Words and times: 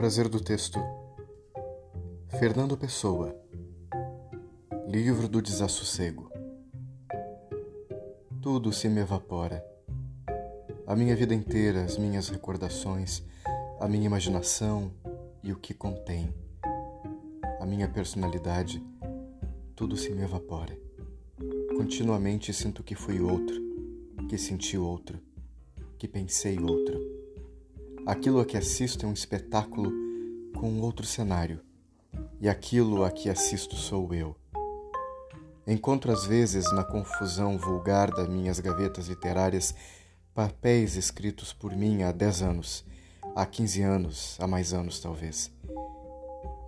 prazer 0.00 0.30
do 0.30 0.40
texto. 0.40 0.80
Fernando 2.38 2.74
Pessoa. 2.74 3.38
Livro 4.88 5.28
do 5.28 5.42
Desassossego. 5.42 6.32
Tudo 8.40 8.72
se 8.72 8.88
me 8.88 9.02
evapora. 9.02 9.62
A 10.86 10.96
minha 10.96 11.14
vida 11.14 11.34
inteira, 11.34 11.84
as 11.84 11.98
minhas 11.98 12.30
recordações, 12.30 13.22
a 13.78 13.86
minha 13.86 14.06
imaginação 14.06 14.90
e 15.44 15.52
o 15.52 15.56
que 15.56 15.74
contém. 15.74 16.34
A 17.60 17.66
minha 17.66 17.86
personalidade, 17.86 18.82
tudo 19.76 19.98
se 19.98 20.08
me 20.14 20.22
evapora. 20.22 20.74
Continuamente 21.76 22.54
sinto 22.54 22.82
que 22.82 22.94
fui 22.94 23.20
outro, 23.20 23.54
que 24.30 24.38
senti 24.38 24.78
outro, 24.78 25.20
que 25.98 26.08
pensei 26.08 26.58
outro 26.58 27.19
Aquilo 28.06 28.40
a 28.40 28.46
que 28.46 28.56
assisto 28.56 29.04
é 29.04 29.08
um 29.08 29.12
espetáculo 29.12 29.92
com 30.58 30.80
outro 30.80 31.06
cenário, 31.06 31.60
e 32.40 32.48
aquilo 32.48 33.04
a 33.04 33.10
que 33.10 33.28
assisto 33.28 33.76
sou 33.76 34.12
eu. 34.14 34.34
Encontro 35.66 36.10
às 36.10 36.24
vezes 36.24 36.72
na 36.72 36.82
confusão 36.82 37.58
vulgar 37.58 38.10
das 38.10 38.28
minhas 38.28 38.58
gavetas 38.58 39.08
literárias 39.08 39.74
papéis 40.34 40.96
escritos 40.96 41.52
por 41.52 41.76
mim 41.76 42.02
há 42.02 42.10
dez 42.10 42.40
anos, 42.42 42.84
há 43.36 43.44
quinze 43.44 43.82
anos, 43.82 44.36
há 44.40 44.46
mais 44.46 44.72
anos 44.72 44.98
talvez. 45.00 45.52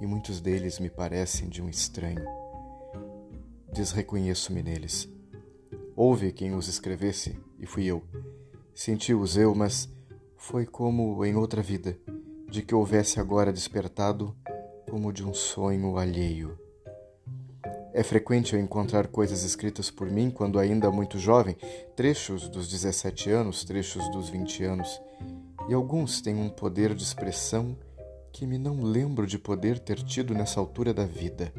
E 0.00 0.06
muitos 0.06 0.40
deles 0.40 0.78
me 0.78 0.90
parecem 0.90 1.48
de 1.48 1.62
um 1.62 1.68
estranho. 1.68 2.24
Desreconheço-me 3.72 4.62
neles. 4.62 5.08
Houve 5.96 6.30
quem 6.32 6.54
os 6.54 6.68
escrevesse, 6.68 7.38
e 7.58 7.66
fui 7.66 7.86
eu. 7.86 8.02
Senti-os 8.74 9.36
eu, 9.36 9.54
mas 9.54 9.88
foi 10.42 10.66
como 10.66 11.24
em 11.24 11.36
outra 11.36 11.62
vida, 11.62 11.96
de 12.50 12.62
que 12.62 12.74
houvesse 12.74 13.20
agora 13.20 13.52
despertado 13.52 14.36
como 14.90 15.12
de 15.12 15.24
um 15.24 15.32
sonho 15.32 15.96
alheio. 15.96 16.58
É 17.94 18.02
frequente 18.02 18.52
eu 18.52 18.60
encontrar 18.60 19.06
coisas 19.06 19.44
escritas 19.44 19.88
por 19.88 20.10
mim 20.10 20.32
quando 20.32 20.58
ainda 20.58 20.90
muito 20.90 21.16
jovem, 21.16 21.56
trechos 21.94 22.48
dos 22.48 22.68
17 22.68 23.30
anos, 23.30 23.62
trechos 23.62 24.10
dos 24.10 24.28
20 24.30 24.64
anos, 24.64 25.00
e 25.68 25.74
alguns 25.74 26.20
têm 26.20 26.34
um 26.34 26.48
poder 26.48 26.92
de 26.92 27.04
expressão 27.04 27.78
que 28.32 28.44
me 28.44 28.58
não 28.58 28.82
lembro 28.82 29.28
de 29.28 29.38
poder 29.38 29.78
ter 29.78 30.02
tido 30.02 30.34
nessa 30.34 30.58
altura 30.58 30.92
da 30.92 31.04
vida. 31.04 31.52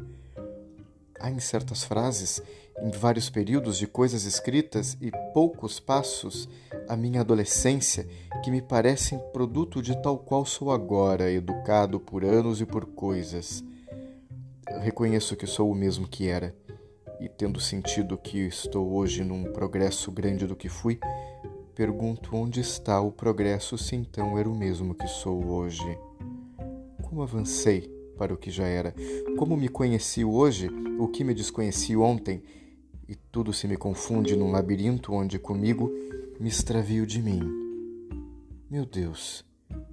Há 1.18 1.30
em 1.30 1.40
certas 1.40 1.84
frases, 1.84 2.42
em 2.82 2.90
vários 2.90 3.30
períodos 3.30 3.78
de 3.78 3.86
coisas 3.86 4.24
escritas 4.24 4.94
e 5.00 5.10
poucos 5.32 5.80
passos, 5.80 6.50
a 6.88 6.96
minha 6.96 7.20
adolescência, 7.20 8.06
que 8.42 8.50
me 8.50 8.60
parecem 8.60 9.18
produto 9.32 9.80
de 9.80 10.00
tal 10.02 10.18
qual 10.18 10.44
sou 10.44 10.70
agora, 10.70 11.30
educado 11.30 11.98
por 11.98 12.24
anos 12.24 12.60
e 12.60 12.66
por 12.66 12.86
coisas. 12.86 13.64
reconheço 14.80 15.36
que 15.36 15.46
sou 15.46 15.70
o 15.70 15.74
mesmo 15.74 16.06
que 16.06 16.28
era, 16.28 16.54
e 17.20 17.28
tendo 17.28 17.60
sentido 17.60 18.18
que 18.18 18.38
estou 18.38 18.92
hoje 18.92 19.24
num 19.24 19.44
progresso 19.44 20.10
grande 20.10 20.46
do 20.46 20.56
que 20.56 20.68
fui, 20.68 20.98
pergunto 21.74 22.36
onde 22.36 22.60
está 22.60 23.00
o 23.00 23.10
progresso 23.10 23.78
se 23.78 23.96
então 23.96 24.38
era 24.38 24.48
o 24.48 24.54
mesmo 24.54 24.94
que 24.94 25.06
sou 25.06 25.44
hoje. 25.46 25.98
Como 27.02 27.22
avancei 27.22 27.90
para 28.16 28.34
o 28.34 28.36
que 28.36 28.50
já 28.50 28.66
era? 28.66 28.94
Como 29.36 29.56
me 29.56 29.68
conheci 29.68 30.24
hoje, 30.24 30.68
o 30.98 31.08
que 31.08 31.24
me 31.24 31.34
desconheci 31.34 31.96
ontem? 31.96 32.42
E 33.08 33.14
tudo 33.14 33.52
se 33.52 33.66
me 33.66 33.76
confunde 33.76 34.36
num 34.36 34.50
labirinto 34.50 35.12
onde 35.12 35.38
comigo 35.38 35.92
me 36.40 36.48
extravio 36.48 37.06
de 37.06 37.22
mim. 37.22 37.40
Meu 38.68 38.84
Deus, 38.84 39.44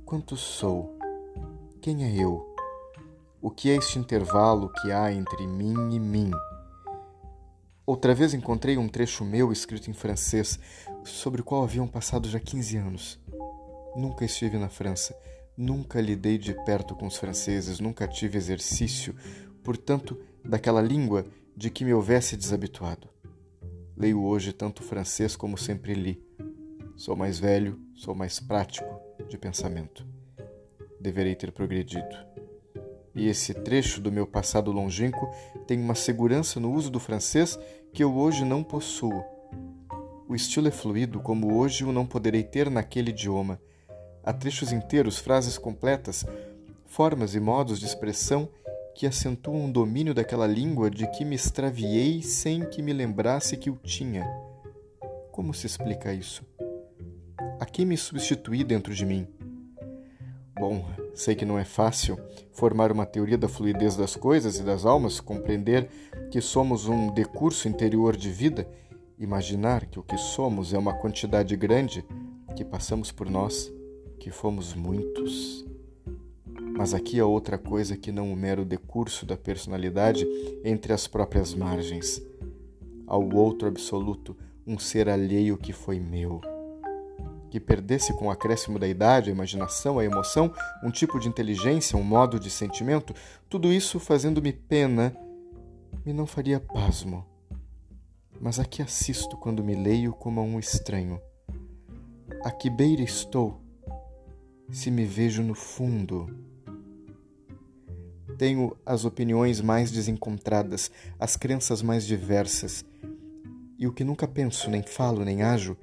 quanto 0.04 0.36
sou? 0.36 0.98
Quem 1.80 2.04
é 2.04 2.24
eu? 2.24 2.56
O 3.42 3.52
que 3.52 3.70
é 3.70 3.76
este 3.76 4.00
intervalo 4.00 4.72
que 4.82 4.92
há 4.92 5.12
entre 5.14 5.46
mim 5.46 5.94
e 5.94 6.00
mim? 6.00 6.32
Outra 7.86 8.16
vez 8.16 8.34
encontrei 8.34 8.78
um 8.78 8.88
trecho 8.88 9.24
meu 9.24 9.52
escrito 9.52 9.90
em 9.90 9.94
francês, 9.94 10.60
sobre 11.04 11.42
o 11.42 11.44
qual 11.44 11.64
haviam 11.64 11.88
passado 11.88 12.28
já 12.28 12.40
15 12.40 12.78
anos. 12.78 13.20
Nunca 13.96 14.26
estive 14.26 14.58
na 14.58 14.70
França, 14.70 15.16
nunca 15.56 16.02
lidei 16.02 16.38
de 16.38 16.54
perto 16.66 16.96
com 16.96 17.06
os 17.06 17.18
franceses, 17.18 17.80
nunca 17.80 18.08
tive 18.08 18.38
exercício, 18.38 19.16
portanto, 19.64 20.18
daquela 20.44 20.82
língua 20.82 21.26
de 21.56 21.70
que 21.70 21.86
me 21.86 21.94
houvesse 21.94 22.36
desabituado. 22.36 23.10
Leio 24.02 24.24
hoje 24.24 24.52
tanto 24.52 24.82
francês 24.82 25.36
como 25.36 25.56
sempre 25.56 25.94
li. 25.94 26.20
Sou 26.96 27.16
mais 27.16 27.38
velho, 27.38 27.80
sou 27.94 28.16
mais 28.16 28.40
prático 28.40 28.90
de 29.30 29.38
pensamento. 29.38 30.04
Deverei 31.00 31.36
ter 31.36 31.52
progredido. 31.52 32.16
E 33.14 33.28
esse 33.28 33.54
trecho 33.54 34.02
do 34.02 34.12
meu 34.12 34.26
passado 34.26 34.72
longínquo 34.72 35.30
tem 35.68 35.80
uma 35.80 35.94
segurança 35.94 36.60
no 36.60 36.74
uso 36.74 36.90
do 36.90 37.00
francês 37.00 37.60
que 37.94 38.04
eu 38.04 38.18
hoje 38.18 38.44
não 38.44 38.64
possuo. 38.64 39.24
O 40.28 40.34
estilo 40.34 40.68
é 40.68 40.72
fluido 40.72 41.20
como 41.20 41.56
hoje 41.56 41.84
o 41.84 41.92
não 41.92 42.08
poderei 42.08 42.42
ter 42.42 42.72
naquele 42.72 43.12
idioma. 43.12 43.62
Há 44.24 44.34
trechos 44.34 44.72
inteiros, 44.72 45.20
frases 45.20 45.60
completas, 45.60 46.26
formas 46.88 47.36
e 47.36 47.40
modos 47.40 47.80
de 47.80 47.86
expressão 47.86 48.50
que 48.96 49.08
acentuam 49.08 49.66
o 49.66 49.72
domínio 49.72 50.14
daquela 50.14 50.48
língua 50.48 50.90
de 50.90 51.10
que 51.12 51.26
me 51.26 51.36
extraviei 51.36 52.22
sem 52.22 52.66
que 52.66 52.82
me 52.82 52.94
lembrasse 52.94 53.58
que 53.58 53.70
o 53.70 53.76
tinha. 53.76 54.26
Como 55.32 55.54
se 55.54 55.66
explica 55.66 56.14
isso? 56.14 56.44
A 57.60 57.66
quem 57.66 57.86
me 57.86 57.98
substituí 57.98 58.64
dentro 58.64 58.94
de 58.94 59.06
mim? 59.06 59.28
Bom, 60.60 60.86
sei 61.14 61.36
que 61.36 61.46
não 61.46 61.58
é 61.58 61.64
fácil 61.64 62.20
formar 62.52 62.92
uma 62.92 63.06
teoria 63.06 63.38
da 63.38 63.48
fluidez 63.48 63.96
das 63.96 64.16
coisas 64.16 64.60
e 64.60 64.64
das 64.64 64.86
almas, 64.86 65.20
compreender 65.20 65.90
que 66.30 66.42
somos 66.42 66.88
um 66.88 67.14
decurso 67.14 67.68
interior 67.68 68.16
de 68.16 68.30
vida, 68.30 68.68
imaginar 69.18 69.86
que 69.86 70.00
o 70.00 70.04
que 70.04 70.18
somos 70.18 70.74
é 70.74 70.78
uma 70.78 70.94
quantidade 70.94 71.56
grande, 71.56 72.06
que 72.56 72.66
passamos 72.66 73.12
por 73.12 73.30
nós, 73.30 73.72
que 74.20 74.30
fomos 74.30 74.74
muitos. 74.74 75.66
Mas 76.82 76.96
aqui 76.96 77.20
há 77.20 77.26
outra 77.28 77.60
coisa 77.60 77.96
que 77.96 78.12
não 78.12 78.34
o 78.34 78.36
mero 78.36 78.66
decurso 78.66 79.24
da 79.24 79.38
personalidade 79.38 80.26
entre 80.66 80.92
as 80.92 81.06
próprias 81.06 81.54
margens. 81.54 82.20
Ao 83.06 83.22
outro 83.36 83.68
absoluto, 83.68 84.36
um 84.66 84.80
ser 84.80 85.08
alheio 85.08 85.60
que 85.60 85.74
foi 85.74 86.00
meu. 86.00 86.42
Que 87.52 87.60
perdesse 87.60 88.18
com 88.18 88.26
o 88.26 88.32
acréscimo 88.32 88.80
da 88.80 88.88
idade, 88.88 89.30
a 89.30 89.32
imaginação, 89.32 90.00
a 90.00 90.04
emoção, 90.04 90.52
um 90.84 90.90
tipo 90.90 91.20
de 91.20 91.28
inteligência, 91.28 91.96
um 91.96 92.04
modo 92.04 92.40
de 92.40 92.50
sentimento, 92.50 93.14
tudo 93.48 93.72
isso 93.72 94.00
fazendo-me 94.00 94.52
pena, 94.52 95.16
me 96.04 96.12
não 96.12 96.26
faria 96.26 96.60
pasmo. 96.60 97.24
Mas 98.40 98.60
aqui 98.60 98.82
assisto 98.82 99.38
quando 99.38 99.64
me 99.64 99.76
leio 99.76 100.14
como 100.14 100.40
a 100.40 100.44
um 100.44 100.58
estranho. 100.58 101.22
A 102.44 102.50
que 102.50 102.72
beira 102.72 103.04
estou, 103.04 103.62
se 104.72 104.90
me 104.90 105.06
vejo 105.06 105.44
no 105.44 105.54
fundo 105.54 106.50
tenho 108.42 108.76
as 108.84 109.06
opiniões 109.06 109.62
mais 109.62 109.92
desencontradas, 109.92 110.90
as 111.20 111.38
crenças 111.38 111.84
mais 111.84 112.08
diversas. 112.08 112.84
E 113.78 113.86
o 113.86 113.94
que 113.94 114.04
nunca 114.04 114.28
penso, 114.28 114.68
nem 114.68 114.82
falo, 114.82 115.24
nem 115.24 115.44
ajo, 115.44 115.78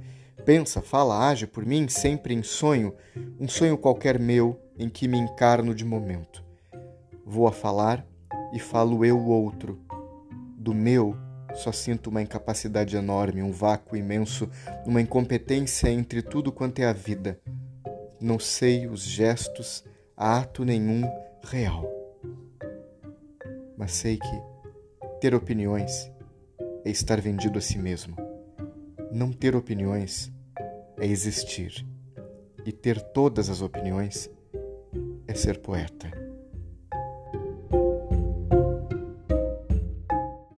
pensa, 0.45 0.83
fala, 0.83 1.29
age 1.29 1.47
por 1.47 1.65
mim 1.65 1.87
sempre 1.87 2.35
em 2.35 2.43
sonho, 2.43 2.93
um 3.39 3.47
sonho 3.47 3.79
qualquer 3.79 4.19
meu 4.19 4.61
em 4.77 4.89
que 4.89 5.07
me 5.07 5.17
encarno 5.17 5.73
de 5.73 5.85
momento. 5.85 6.45
Vou 7.25 7.47
a 7.47 7.53
falar 7.53 8.05
e 8.53 8.59
falo 8.59 9.05
eu 9.05 9.25
outro. 9.25 9.79
Do 10.57 10.75
meu 10.75 11.17
só 11.55 11.71
sinto 11.71 12.11
uma 12.11 12.23
incapacidade 12.23 12.97
enorme, 12.97 13.41
um 13.41 13.53
vácuo 13.53 13.97
imenso, 13.97 14.51
uma 14.85 15.01
incompetência 15.01 15.89
entre 15.91 16.23
tudo 16.23 16.51
quanto 16.51 16.81
é 16.81 16.87
a 16.87 16.93
vida. 16.93 17.41
Não 18.21 18.41
sei 18.41 18.89
os 18.89 19.03
gestos, 19.03 19.85
ato 20.17 20.65
nenhum 20.65 21.03
real 21.45 21.98
mas 23.79 23.93
sei 23.93 24.19
que 24.19 24.43
ter 25.21 25.35
opiniões 25.35 26.11
é 26.85 26.91
estar 26.91 27.21
vendido 27.21 27.59
a 27.59 27.61
si 27.61 27.79
mesmo. 27.79 28.17
Não 29.13 29.33
ter 29.33 29.55
opiniões 29.55 30.33
é 30.99 31.07
existir. 31.07 31.87
E 32.67 32.73
ter 32.73 33.01
todas 33.01 33.49
as 33.49 33.63
opiniões 33.63 34.29
é 35.29 35.35
ser 35.35 35.61
poeta. 35.61 36.28